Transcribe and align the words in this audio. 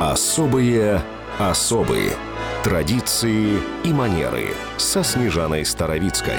Особые 0.00 1.02
особые 1.38 2.10
традиции 2.62 3.58
и 3.84 3.92
манеры 3.92 4.48
со 4.76 5.02
Снежаной 5.02 5.64
Старовицкой. 5.64 6.34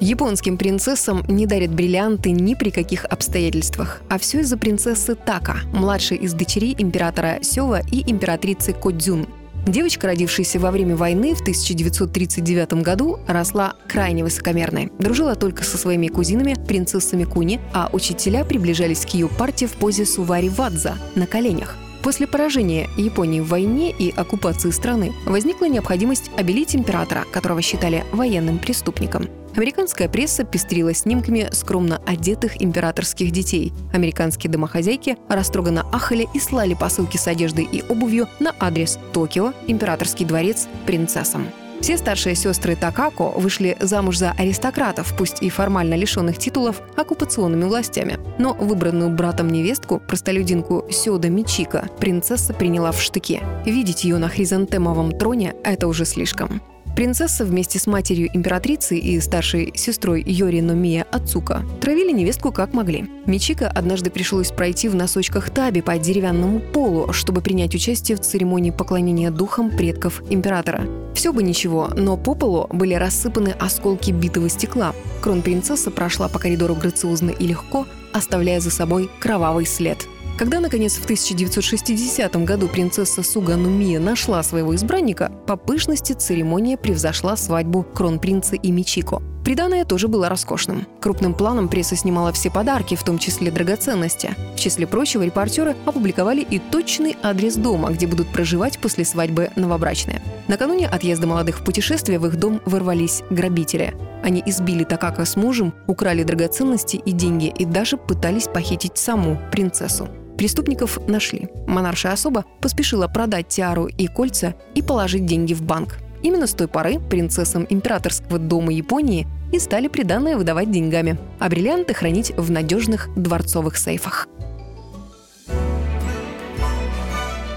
Японским 0.00 0.56
принцессам 0.56 1.24
не 1.26 1.46
дарят 1.46 1.70
бриллианты 1.70 2.30
ни 2.30 2.54
при 2.54 2.70
каких 2.70 3.04
обстоятельствах. 3.04 4.00
А 4.08 4.18
все 4.18 4.40
из-за 4.40 4.56
принцессы 4.56 5.16
Така, 5.16 5.56
младшей 5.72 6.16
из 6.18 6.34
дочерей 6.34 6.74
императора 6.78 7.38
Сева 7.42 7.80
и 7.90 8.08
императрицы 8.08 8.72
Кодзюн. 8.72 9.26
Девочка, 9.66 10.06
родившаяся 10.06 10.58
во 10.58 10.70
время 10.70 10.96
войны 10.96 11.34
в 11.34 11.40
1939 11.40 12.82
году, 12.82 13.18
росла 13.26 13.74
крайне 13.86 14.24
высокомерной. 14.24 14.90
Дружила 14.98 15.34
только 15.34 15.64
со 15.64 15.76
своими 15.76 16.08
кузинами, 16.08 16.56
принцессами 16.66 17.24
Куни, 17.24 17.60
а 17.74 17.90
учителя 17.92 18.44
приближались 18.44 19.04
к 19.04 19.10
ее 19.10 19.28
парте 19.28 19.66
в 19.66 19.72
позе 19.72 20.06
сувари 20.06 20.48
вадза 20.48 20.96
на 21.14 21.26
коленях. 21.26 21.76
После 22.02 22.26
поражения 22.26 22.88
Японии 22.96 23.40
в 23.40 23.48
войне 23.48 23.90
и 23.90 24.10
оккупации 24.10 24.70
страны 24.70 25.12
возникла 25.26 25.66
необходимость 25.66 26.30
обелить 26.36 26.74
императора, 26.74 27.24
которого 27.32 27.60
считали 27.60 28.04
военным 28.12 28.58
преступником. 28.58 29.28
Американская 29.56 30.08
пресса 30.08 30.44
пестрила 30.44 30.94
снимками 30.94 31.48
скромно 31.52 32.00
одетых 32.06 32.62
императорских 32.62 33.32
детей. 33.32 33.72
Американские 33.92 34.50
домохозяйки 34.50 35.16
растроганно 35.28 35.84
ахали 35.92 36.28
и 36.32 36.38
слали 36.38 36.74
посылки 36.74 37.16
с 37.16 37.26
одеждой 37.26 37.64
и 37.64 37.82
обувью 37.82 38.28
на 38.38 38.54
адрес 38.60 38.98
Токио, 39.12 39.52
императорский 39.66 40.24
дворец, 40.24 40.68
принцессам. 40.86 41.48
Все 41.80 41.96
старшие 41.96 42.34
сестры 42.34 42.76
Такако 42.76 43.30
вышли 43.30 43.76
замуж 43.80 44.18
за 44.18 44.32
аристократов, 44.32 45.14
пусть 45.16 45.42
и 45.42 45.48
формально 45.48 45.94
лишенных 45.94 46.38
титулов, 46.38 46.82
оккупационными 46.96 47.64
властями. 47.64 48.18
Но 48.38 48.54
выбранную 48.54 49.10
братом 49.10 49.48
невестку, 49.48 50.00
простолюдинку 50.00 50.84
Сёда 50.90 51.28
Мичика, 51.28 51.88
принцесса 51.98 52.52
приняла 52.52 52.92
в 52.92 53.00
штыки. 53.00 53.40
Видеть 53.64 54.04
ее 54.04 54.18
на 54.18 54.28
хризантемовом 54.28 55.12
троне– 55.12 55.54
это 55.64 55.86
уже 55.86 56.04
слишком. 56.04 56.60
Принцесса 56.94 57.44
вместе 57.44 57.78
с 57.78 57.86
матерью 57.86 58.28
императрицы 58.32 58.98
и 58.98 59.20
старшей 59.20 59.72
сестрой 59.76 60.22
Йори 60.26 60.60
Номия 60.60 61.06
Ацука 61.12 61.64
травили 61.80 62.12
невестку 62.12 62.52
как 62.52 62.74
могли. 62.74 63.08
Мичика 63.26 63.68
однажды 63.68 64.10
пришлось 64.10 64.50
пройти 64.50 64.88
в 64.88 64.94
носочках 64.94 65.50
таби 65.50 65.80
по 65.80 65.96
деревянному 65.96 66.60
полу, 66.60 67.12
чтобы 67.12 67.40
принять 67.40 67.74
участие 67.74 68.16
в 68.16 68.20
церемонии 68.20 68.70
поклонения 68.70 69.30
духам 69.30 69.70
предков 69.70 70.22
императора. 70.28 70.86
Все 71.14 71.32
бы 71.32 71.42
ничего, 71.42 71.88
но 71.96 72.16
по 72.16 72.34
полу 72.34 72.66
были 72.72 72.94
рассыпаны 72.94 73.54
осколки 73.58 74.10
битого 74.10 74.48
стекла. 74.48 74.94
Кронпринцесса 75.20 75.90
прошла 75.90 76.28
по 76.28 76.38
коридору 76.38 76.74
грациозно 76.74 77.30
и 77.30 77.46
легко, 77.46 77.86
оставляя 78.12 78.60
за 78.60 78.70
собой 78.70 79.10
кровавый 79.20 79.66
след– 79.66 80.06
когда, 80.38 80.60
наконец, 80.60 80.94
в 80.94 81.04
1960 81.04 82.44
году 82.44 82.68
принцесса 82.68 83.24
Суганумия 83.24 83.98
нашла 83.98 84.42
своего 84.44 84.74
избранника, 84.76 85.32
по 85.46 85.56
пышности 85.56 86.12
церемония 86.12 86.76
превзошла 86.76 87.36
свадьбу 87.36 87.82
кронпринца 87.82 88.54
и 88.54 88.70
Мичико. 88.70 89.20
Приданное 89.44 89.84
тоже 89.84 90.08
было 90.08 90.28
роскошным. 90.28 90.86
Крупным 91.00 91.34
планом 91.34 91.68
пресса 91.68 91.96
снимала 91.96 92.32
все 92.32 92.50
подарки, 92.50 92.94
в 92.94 93.02
том 93.02 93.18
числе 93.18 93.50
драгоценности. 93.50 94.36
В 94.54 94.60
числе 94.60 94.86
прочего, 94.86 95.22
репортеры 95.22 95.74
опубликовали 95.86 96.42
и 96.42 96.58
точный 96.58 97.16
адрес 97.22 97.56
дома, 97.56 97.90
где 97.90 98.06
будут 98.06 98.28
проживать 98.28 98.78
после 98.78 99.04
свадьбы 99.04 99.50
новобрачные. 99.56 100.22
Накануне 100.46 100.86
отъезда 100.86 101.26
молодых 101.26 101.60
в 101.60 101.64
путешествие 101.64 102.18
в 102.18 102.26
их 102.26 102.36
дом 102.36 102.60
ворвались 102.64 103.22
грабители. 103.30 103.94
Они 104.22 104.42
избили 104.44 104.84
Такака 104.84 105.24
с 105.24 105.36
мужем, 105.36 105.74
украли 105.86 106.22
драгоценности 106.22 106.96
и 106.96 107.12
деньги 107.12 107.46
и 107.46 107.64
даже 107.64 107.96
пытались 107.96 108.48
похитить 108.48 108.98
саму 108.98 109.38
принцессу. 109.52 110.08
Преступников 110.36 110.98
нашли. 111.08 111.48
Монаршая 111.66 112.12
особа 112.12 112.44
поспешила 112.60 113.08
продать 113.08 113.48
тиару 113.48 113.86
и 113.86 114.06
кольца 114.06 114.54
и 114.74 114.82
положить 114.82 115.26
деньги 115.26 115.54
в 115.54 115.62
банк. 115.62 115.98
Именно 116.22 116.46
с 116.46 116.54
той 116.54 116.68
поры 116.68 116.98
принцессам 116.98 117.66
императорского 117.68 118.38
дома 118.38 118.72
Японии 118.72 119.26
и 119.52 119.58
стали 119.58 119.88
приданное 119.88 120.36
выдавать 120.36 120.70
деньгами, 120.70 121.18
а 121.38 121.48
бриллианты 121.48 121.94
хранить 121.94 122.32
в 122.36 122.50
надежных 122.50 123.08
дворцовых 123.16 123.76
сейфах. 123.76 124.28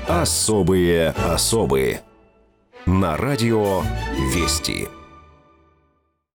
Особые 0.07 1.09
особые. 1.09 2.01
На 2.85 3.15
радио 3.15 3.81
«Вести». 4.33 5.00